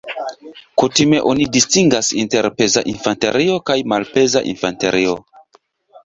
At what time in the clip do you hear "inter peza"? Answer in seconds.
2.21-2.83